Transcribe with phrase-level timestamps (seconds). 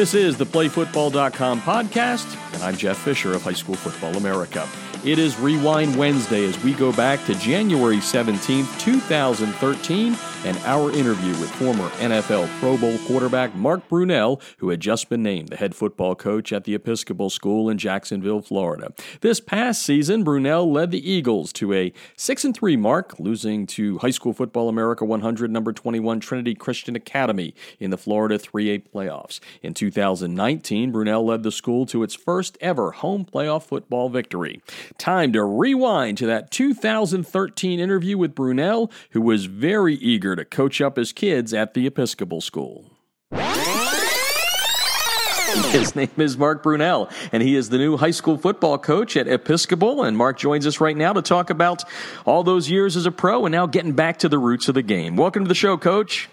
[0.00, 4.66] This is the PlayFootball.com podcast, and I'm Jeff Fisher of High School Football America.
[5.04, 11.30] It is Rewind Wednesday as we go back to January 17th, 2013, and our interview
[11.40, 15.74] with former NFL Pro Bowl quarterback Mark Brunell, who had just been named the head
[15.74, 18.92] football coach at the Episcopal School in Jacksonville, Florida.
[19.20, 23.98] This past season, Brunell led the Eagles to a 6 and 3 mark, losing to
[23.98, 29.40] High School Football America 100 number 21 Trinity Christian Academy in the Florida 3A playoffs.
[29.62, 34.62] In 2019, Brunell led the school to its first ever home playoff football victory.
[34.98, 40.80] Time to rewind to that 2013 interview with Brunell, who was very eager to coach
[40.80, 42.90] up his kids at the Episcopal School.
[45.70, 49.26] His name is Mark Brunell, and he is the new high school football coach at
[49.26, 50.04] Episcopal.
[50.04, 51.84] And Mark joins us right now to talk about
[52.24, 54.82] all those years as a pro and now getting back to the roots of the
[54.82, 55.16] game.
[55.16, 56.28] Welcome to the show, Coach.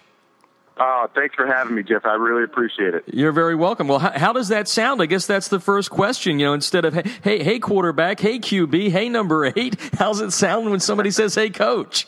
[0.79, 2.05] Oh, thanks for having me, Jeff.
[2.05, 3.03] I really appreciate it.
[3.07, 3.87] You're very welcome.
[3.87, 5.01] Well, how, how, does that sound?
[5.01, 6.39] I guess that's the first question.
[6.39, 10.31] You know, instead of hey, hey, hey, quarterback, hey, QB, hey, number eight, how's it
[10.31, 12.07] sound when somebody says, hey, coach?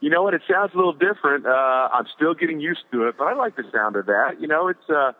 [0.00, 0.34] You know what?
[0.34, 1.46] It sounds a little different.
[1.46, 4.40] Uh, I'm still getting used to it, but I like the sound of that.
[4.40, 5.12] You know, it's uh,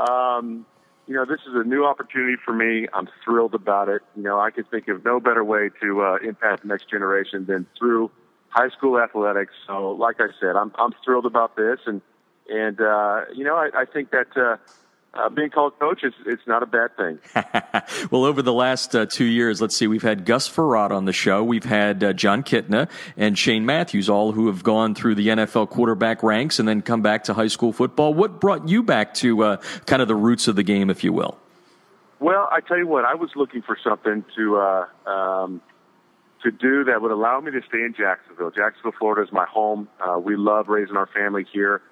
[0.00, 0.66] um,
[1.06, 2.86] you know, this is a new opportunity for me.
[2.92, 4.02] I'm thrilled about it.
[4.16, 7.46] You know, I could think of no better way to uh, impact the next generation
[7.46, 8.10] than through
[8.48, 9.52] high school athletics.
[9.66, 12.00] So, like I said, I'm I'm thrilled about this, and
[12.48, 14.36] and uh, you know, I, I think that.
[14.36, 14.56] Uh,
[15.12, 17.18] uh, being called coach is it's not a bad thing.
[18.10, 21.12] well, over the last uh, two years, let's see, we've had Gus Frerotte on the
[21.12, 21.42] show.
[21.42, 25.70] We've had uh, Jon Kitna and Shane Matthews, all who have gone through the NFL
[25.70, 28.14] quarterback ranks and then come back to high school football.
[28.14, 31.12] What brought you back to uh, kind of the roots of the game, if you
[31.12, 31.38] will?
[32.20, 35.60] Well, I tell you what, I was looking for something to uh, um,
[36.42, 38.50] to do that would allow me to stay in Jacksonville.
[38.50, 39.88] Jacksonville, Florida is my home.
[40.00, 41.82] Uh, we love raising our family here.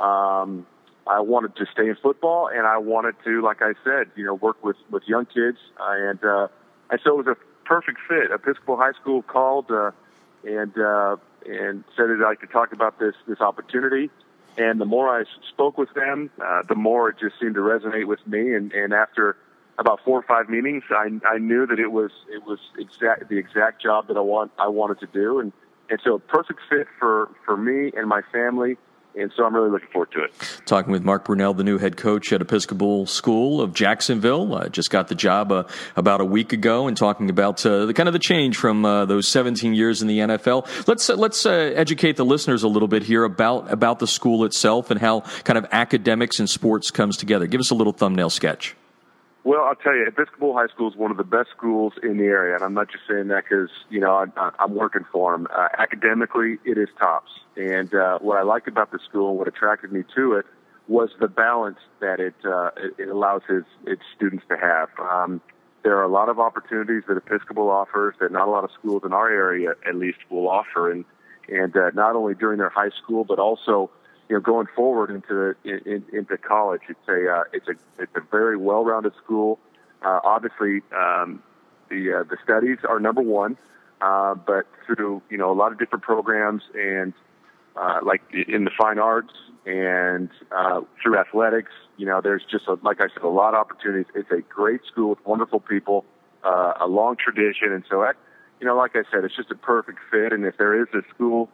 [0.00, 0.66] Um,
[1.08, 4.34] I wanted to stay in football, and I wanted to, like I said, you know,
[4.34, 6.48] work with with young kids, and uh,
[6.90, 8.30] and so it was a perfect fit.
[8.30, 9.90] Episcopal High School called uh,
[10.44, 11.16] and uh,
[11.46, 14.10] and said that I could talk about this this opportunity.
[14.56, 18.06] And the more I spoke with them, uh, the more it just seemed to resonate
[18.06, 18.54] with me.
[18.54, 19.36] And, and after
[19.78, 23.38] about four or five meetings, I, I knew that it was it was exact the
[23.38, 25.38] exact job that I want I wanted to do.
[25.38, 25.52] And
[25.88, 28.76] and so a perfect fit for for me and my family
[29.14, 30.32] and so I'm really looking forward to it.
[30.66, 34.90] Talking with Mark Brunell, the new head coach at Episcopal School of Jacksonville, uh, just
[34.90, 35.64] got the job uh,
[35.96, 39.04] about a week ago, and talking about uh, the kind of the change from uh,
[39.04, 40.86] those 17 years in the NFL.
[40.86, 44.44] Let's uh, let's uh, educate the listeners a little bit here about about the school
[44.44, 47.46] itself and how kind of academics and sports comes together.
[47.46, 48.76] Give us a little thumbnail sketch.
[49.48, 52.24] Well, I'll tell you, Episcopal High School is one of the best schools in the
[52.24, 55.46] area, and I'm not just saying that because you know I, I'm working for them.
[55.50, 59.48] Uh, academically, it is tops, and uh, what I like about the school, and what
[59.48, 60.44] attracted me to it,
[60.86, 64.90] was the balance that it uh, it allows its its students to have.
[65.00, 65.40] Um,
[65.82, 69.00] there are a lot of opportunities that Episcopal offers that not a lot of schools
[69.02, 71.06] in our area, at least, will offer, and
[71.48, 73.88] and uh, not only during their high school, but also
[74.28, 78.20] you know, going forward into in, into college, it's a uh, it's a it's a
[78.30, 79.58] very well-rounded school.
[80.02, 81.42] Uh, obviously, um,
[81.88, 83.56] the uh, the studies are number one,
[84.00, 87.14] uh, but through you know a lot of different programs and
[87.76, 89.32] uh, like in the fine arts
[89.66, 93.60] and uh, through athletics, you know, there's just a, like I said, a lot of
[93.60, 94.06] opportunities.
[94.14, 96.04] It's a great school with wonderful people,
[96.44, 98.16] uh, a long tradition, and so that,
[98.60, 100.32] you know, like I said, it's just a perfect fit.
[100.32, 101.48] And if there is a school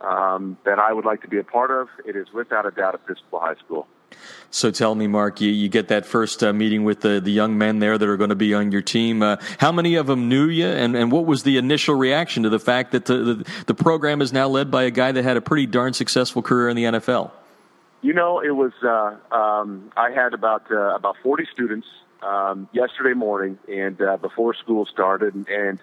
[0.00, 2.94] um, that I would like to be a part of, it is without a doubt
[2.94, 3.86] Episcopal High School.
[4.50, 7.56] So tell me, Mark, you, you get that first uh, meeting with the, the young
[7.56, 9.22] men there that are going to be on your team.
[9.22, 12.48] Uh, how many of them knew you, and, and what was the initial reaction to
[12.48, 15.36] the fact that the, the, the program is now led by a guy that had
[15.36, 17.30] a pretty darn successful career in the NFL?
[18.02, 18.72] You know, it was.
[18.82, 21.86] Uh, um, I had about uh, about forty students
[22.22, 25.78] um, yesterday morning, and uh, before school started, and, and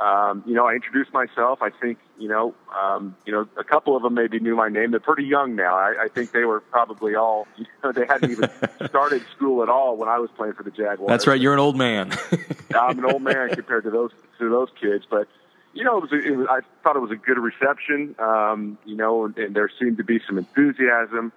[0.00, 1.60] um, you know, I introduced myself.
[1.60, 4.92] I think, you know, um, you know, a couple of them maybe knew my name.
[4.92, 5.76] They're pretty young now.
[5.76, 8.50] I, I think they were probably all, you know, they hadn't even
[8.86, 11.08] started school at all when I was playing for the Jaguars.
[11.08, 11.40] That's right.
[11.40, 12.12] You're an old man.
[12.74, 15.26] I'm an old man compared to those to those kids, but
[15.74, 18.14] you know, it was, it was I thought it was a good reception.
[18.18, 21.32] Um, you know, and, and there seemed to be some enthusiasm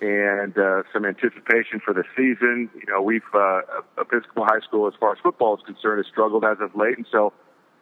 [0.00, 2.70] and uh, some anticipation for the season.
[2.74, 3.60] You know, we've uh,
[3.98, 7.06] Episcopal High School, as far as football is concerned, has struggled as of late, and
[7.10, 7.32] so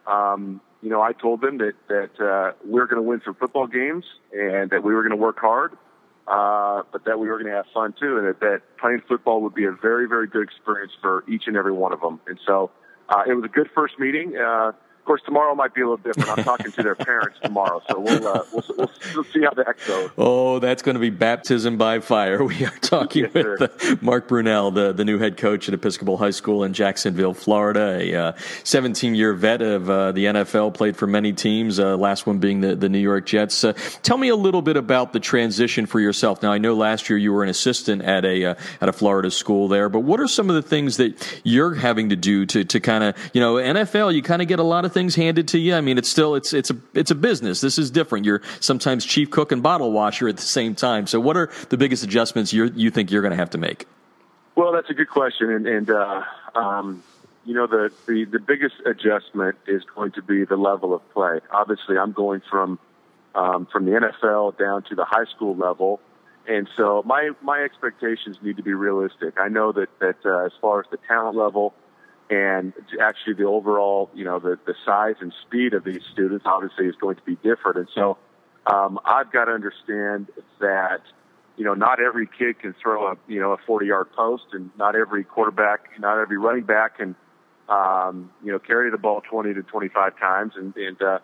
[0.09, 3.35] um, you know, I told them that that uh, we are going to win some
[3.35, 5.73] football games and that we were going to work hard,
[6.27, 9.41] uh, but that we were going to have fun too, and that, that playing football
[9.41, 12.19] would be a very, very good experience for each and every one of them.
[12.27, 12.71] And so
[13.09, 14.37] uh, it was a good first meeting.
[14.37, 14.71] Uh,
[15.09, 16.29] course, tomorrow might be a little different.
[16.37, 19.75] I'm talking to their parents tomorrow, so we'll, uh, we'll, we'll, we'll see how that
[19.87, 20.11] goes.
[20.19, 22.43] Oh, that's going to be baptism by fire.
[22.49, 26.17] We are talking yes, with uh, Mark Brunell, the, the new head coach at Episcopal
[26.17, 30.97] High School in Jacksonville, Florida, a 17 uh, year vet of uh, the NFL, played
[30.97, 33.63] for many teams, uh, last one being the, the New York Jets.
[33.63, 36.41] Uh, tell me a little bit about the transition for yourself.
[36.41, 39.67] Now, I know last year you were an assistant at a at a Florida school
[39.67, 42.79] there, but what are some of the things that you're having to do to, to
[42.79, 45.57] kind of, you know, NFL, you kind of get a lot of things handed to
[45.57, 45.75] you.
[45.75, 47.61] I mean, it's still it's it's a it's a business.
[47.61, 48.25] This is different.
[48.25, 51.07] You're sometimes chief cook and bottle washer at the same time.
[51.07, 53.87] So, what are the biggest adjustments you you think you're going to have to make?
[54.55, 56.23] Well, that's a good question, and, and uh,
[56.53, 57.01] um,
[57.45, 61.39] you know the, the the biggest adjustment is going to be the level of play.
[61.49, 62.77] Obviously, I'm going from
[63.35, 66.01] um, from the NFL down to the high school level,
[66.45, 69.39] and so my my expectations need to be realistic.
[69.39, 71.73] I know that that uh, as far as the talent level
[72.29, 76.85] and actually the overall, you know, the, the size and speed of these students obviously
[76.85, 77.77] is going to be different.
[77.77, 78.17] And so
[78.71, 80.27] um, I've got to understand
[80.59, 81.01] that,
[81.57, 84.69] you know, not every kid can throw a, you know, a 40 yard post and
[84.77, 87.15] not every quarterback, not every running back can,
[87.67, 90.53] um, you know, carry the ball 20 to 25 times.
[90.55, 91.19] And, and, uh,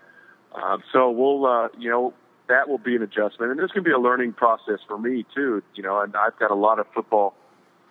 [0.56, 2.14] uh, so we'll, uh, you know,
[2.48, 3.52] that will be an adjustment.
[3.52, 6.52] And going to be a learning process for me too, you know, and I've got
[6.52, 7.36] a lot of football,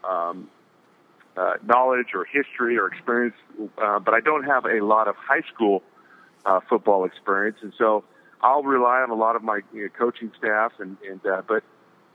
[0.08, 0.48] um,
[1.36, 3.36] uh, knowledge or history or experience,
[3.78, 5.82] uh, but I don't have a lot of high school
[6.46, 8.04] uh, football experience, and so
[8.40, 10.72] I'll rely on a lot of my you know, coaching staff.
[10.78, 11.64] And, and uh, but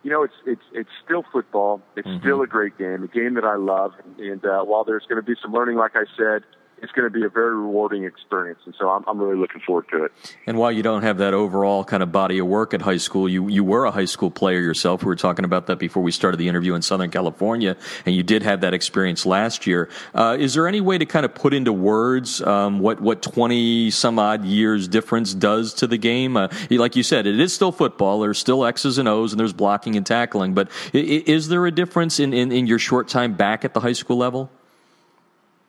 [0.03, 1.81] you know, it's it's it's still football.
[1.95, 2.19] It's mm-hmm.
[2.19, 3.93] still a great game, a game that I love.
[4.03, 6.43] And, and uh, while there's going to be some learning, like I said,
[6.81, 9.85] it's going to be a very rewarding experience, and so I'm, I'm really looking forward
[9.91, 10.11] to it.
[10.45, 13.27] And while you don't have that overall kind of body of work at high school,
[13.27, 15.03] you you were a high school player yourself.
[15.03, 18.23] We were talking about that before we started the interview in Southern California, and you
[18.23, 19.89] did have that experience last year.
[20.13, 23.91] Uh, is there any way to kind of put into words um, what what twenty
[23.91, 26.37] some odd years difference does to the game?
[26.37, 28.19] Uh, like you said, it is still football.
[28.19, 30.53] There's still X's and O's, and there's blocking and tackling.
[30.53, 33.93] But is there a difference in, in, in your short time back at the high
[33.93, 34.49] school level?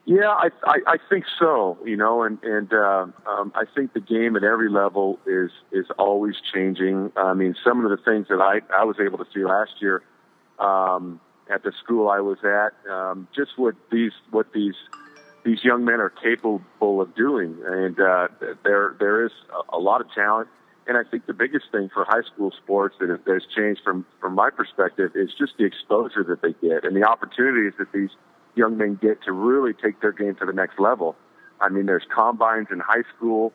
[0.05, 1.77] Yeah, I, I I think so.
[1.85, 5.85] You know, and and uh, um, I think the game at every level is is
[5.99, 7.11] always changing.
[7.15, 10.01] I mean, some of the things that I I was able to see last year
[10.57, 11.21] um,
[11.53, 14.75] at the school I was at, um, just what these what these
[15.45, 18.27] these young men are capable of doing, and uh,
[18.63, 19.31] there there is
[19.71, 20.49] a, a lot of talent.
[20.87, 24.33] And I think the biggest thing for high school sports that, has changed from from
[24.33, 28.09] my perspective is just the exposure that they get and the opportunities that these
[28.55, 31.15] young men get to really take their game to the next level.
[31.59, 33.53] I mean, there's combines in high school.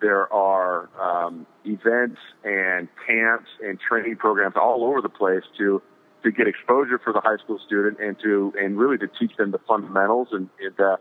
[0.00, 5.80] There are um, events and camps and training programs all over the place to
[6.24, 9.50] to get exposure for the high school student and to and really to teach them
[9.50, 10.28] the fundamentals.
[10.32, 10.96] And, and uh,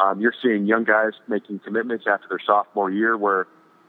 [0.00, 3.46] um, you're seeing young guys making commitments after their sophomore year, where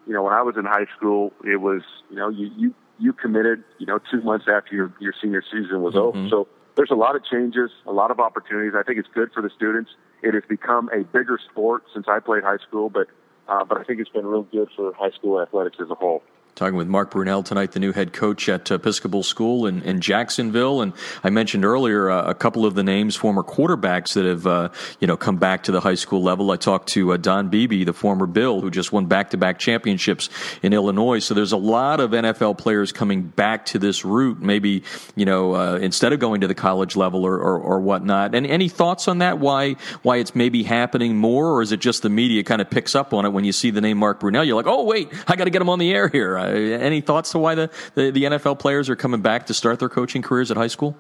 [0.08, 3.13] you know when I was in high school, it was you know you you you
[3.13, 6.18] committed you know two months after your your senior season was mm-hmm.
[6.18, 6.30] over.
[6.30, 8.74] So there's a lot of changes, a lot of opportunities.
[8.77, 9.92] I think it's good for the students.
[10.22, 13.07] It has become a bigger sport since I played high school, but
[13.48, 16.24] uh, but I think it's been real good for high school athletics as a whole.
[16.56, 20.81] Talking with Mark Brunell tonight, the new head coach at Episcopal School in, in Jacksonville,
[20.81, 24.69] and I mentioned earlier uh, a couple of the names, former quarterbacks that have uh,
[25.02, 26.52] you know come back to the high school level.
[26.52, 30.30] I talked to uh, Don Beebe, the former Bill, who just won back-to-back championships
[30.63, 31.19] in Illinois.
[31.19, 34.84] So there's a lot of NFL players coming back to this route, maybe
[35.18, 38.34] you know uh, instead of going to the college level or, or, or whatnot.
[38.34, 39.39] And any thoughts on that?
[39.39, 42.96] Why why it's maybe happening more, or is it just the media kind of picks
[42.96, 44.48] up on it when you see the name Mark Brunell?
[44.48, 46.45] You're like, oh wait, I got to get him on the air here.
[46.46, 49.80] Uh, any thoughts to why the, the, the, NFL players are coming back to start
[49.80, 50.96] their coaching careers at high school?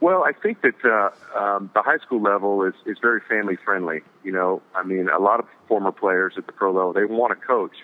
[0.00, 4.02] Well, I think that uh, um, the high school level is, is very family friendly.
[4.22, 7.38] You know, I mean, a lot of former players at the pro level, they want
[7.38, 7.76] to coach,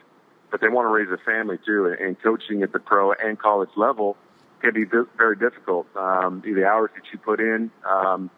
[0.50, 1.94] but they want to raise a family too.
[2.00, 4.16] And coaching at the pro and college level
[4.60, 5.86] can be very difficult.
[5.96, 8.30] Um, the hours that you put in um,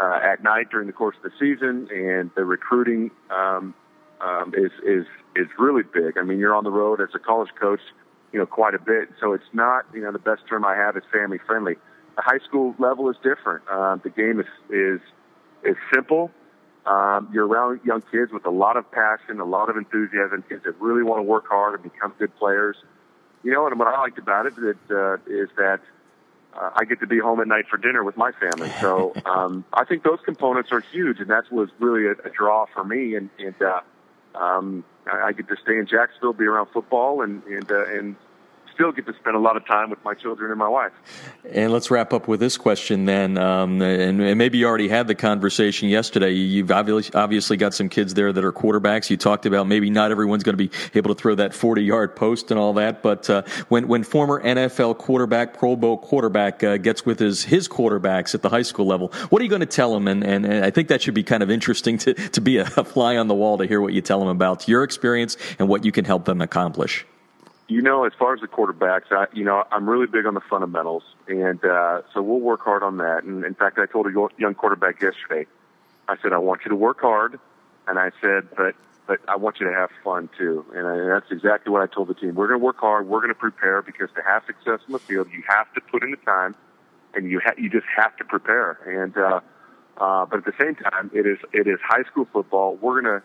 [0.00, 3.74] uh, at night during the course of the season and the recruiting um,
[4.24, 6.16] um, is is is really big.
[6.16, 7.80] I mean, you're on the road as a college coach,
[8.32, 9.10] you know, quite a bit.
[9.20, 11.74] So it's not, you know, the best term I have is family friendly.
[12.16, 13.64] The high school level is different.
[13.70, 15.00] Uh, the game is is
[15.64, 16.30] is simple.
[16.86, 20.64] Um, you're around young kids with a lot of passion, a lot of enthusiasm, kids
[20.64, 22.76] that really want to work hard and become good players.
[23.42, 25.80] You know, and what I liked about it that, uh, is that
[26.54, 28.70] uh, I get to be home at night for dinner with my family.
[28.80, 32.66] So um, I think those components are huge, and that was really a, a draw
[32.72, 33.16] for me.
[33.16, 33.80] And, and uh,
[34.34, 38.16] um, I, I get to stay in Jacksonville, be around football, and and uh, and
[38.74, 40.92] still get to spend a lot of time with my children and my wife.
[41.50, 43.38] And let's wrap up with this question then.
[43.38, 46.32] Um, and, and, maybe you already had the conversation yesterday.
[46.32, 49.10] You've obviously, got some kids there that are quarterbacks.
[49.10, 52.16] You talked about maybe not everyone's going to be able to throw that 40 yard
[52.16, 53.02] post and all that.
[53.02, 57.68] But uh, when, when former NFL quarterback, Pro Bowl quarterback uh, gets with his, his
[57.68, 60.08] quarterbacks at the high school level, what are you going to tell them?
[60.08, 62.64] And, and, and I think that should be kind of interesting to, to be a
[62.84, 65.84] fly on the wall to hear what you tell them about your experience and what
[65.84, 67.06] you can help them accomplish.
[67.66, 70.42] You know, as far as the quarterbacks, I, you know, I'm really big on the
[70.50, 73.24] fundamentals, and uh, so we'll work hard on that.
[73.24, 75.46] And in fact, I told a young quarterback yesterday,
[76.06, 77.40] I said, I want you to work hard,
[77.88, 78.74] and I said, but
[79.06, 80.64] but I want you to have fun too.
[80.74, 82.34] And, I, and that's exactly what I told the team.
[82.34, 83.06] We're going to work hard.
[83.06, 86.02] We're going to prepare because to have success in the field, you have to put
[86.02, 86.54] in the time,
[87.14, 88.78] and you ha- you just have to prepare.
[88.86, 89.40] And uh,
[89.98, 92.76] uh, but at the same time, it is it is high school football.
[92.76, 93.22] We're gonna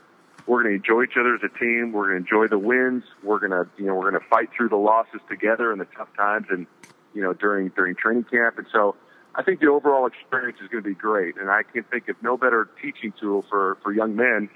[0.50, 1.92] we're gonna enjoy each other as a team.
[1.92, 3.04] We're gonna enjoy the wins.
[3.24, 6.48] We're gonna you know we're gonna fight through the losses together and the tough times
[6.50, 6.66] and
[7.14, 8.58] you know during during training camp.
[8.58, 8.96] And so
[9.36, 11.38] I think the overall experience is going to be great.
[11.38, 14.50] And I can think of no better teaching tool for for young men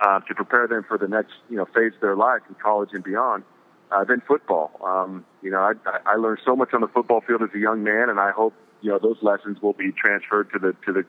[0.00, 2.90] uh, to prepare them for the next you know phase of their life in college
[2.92, 3.42] and beyond.
[3.90, 4.80] Uh, than football.
[4.82, 5.72] Um, you know, I,
[6.06, 8.54] I learned so much on the football field as a young man, and I hope
[8.80, 11.02] you know those lessons will be transferred to the to the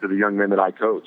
[0.00, 1.06] to the young men that I coach.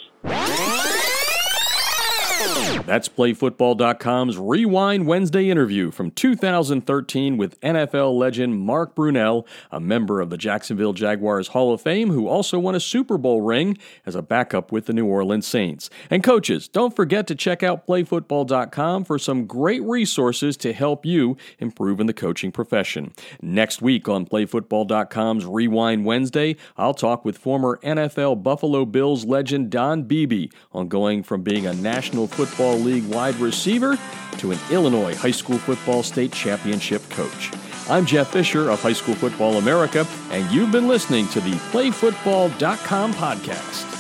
[2.88, 10.30] That's PlayFootball.com's Rewind Wednesday interview from 2013 with NFL legend Mark Brunell, a member of
[10.30, 14.22] the Jacksonville Jaguars Hall of Fame who also won a Super Bowl ring as a
[14.22, 15.90] backup with the New Orleans Saints.
[16.10, 21.38] And coaches, don't forget to check out PlayFootball.com for some great resources to help you
[21.60, 23.14] improve in the coaching profession.
[23.42, 30.04] Next week on PlayFootball.com's Rewind Wednesday, I'll talk with former NFL Buffalo Bills legend Don
[30.04, 31.74] Beebe on going from being a
[32.28, 33.98] national Football League wide receiver
[34.38, 37.52] to an Illinois high school football state championship coach.
[37.90, 43.14] I'm Jeff Fisher of High School Football America, and you've been listening to the PlayFootball.com
[43.14, 43.97] podcast.